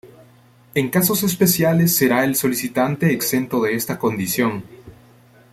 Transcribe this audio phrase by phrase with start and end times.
[0.73, 4.63] En casos especiales será el solicitante exento de esta condición.